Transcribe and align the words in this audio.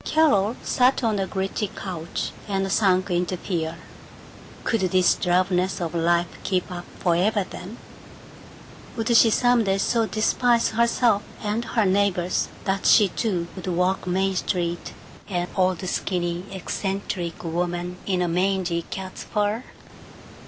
Carol 0.03 0.55
sat 0.63 1.03
on 1.03 1.17
the 1.17 1.27
gritty 1.27 1.67
couch, 1.67 2.31
and 2.47 2.71
sank 2.71 3.11
into 3.11 3.37
fear. 3.37 3.77
Could 4.63 4.81
this 4.81 5.13
drabness 5.13 5.79
of 5.79 5.93
life 5.93 6.39
keep 6.41 6.71
up 6.71 6.85
forever, 6.97 7.45
then? 7.47 7.77
Would 8.97 9.15
she 9.15 9.29
some 9.29 9.63
day 9.63 9.77
so 9.77 10.07
despise 10.07 10.69
herself 10.69 11.21
and 11.43 11.63
her 11.65 11.85
neighbors 11.85 12.47
that 12.65 12.87
she 12.87 13.09
too 13.09 13.45
would 13.55 13.67
walk 13.67 14.07
Main 14.07 14.35
Street 14.35 14.91
an 15.29 15.47
old 15.55 15.87
skinny 15.87 16.45
eccentric 16.51 17.43
woman 17.43 17.97
in 18.07 18.23
a 18.23 18.27
mangy 18.27 18.81
cat's 18.89 19.23
fur? 19.25 19.63